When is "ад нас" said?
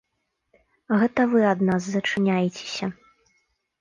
1.51-1.81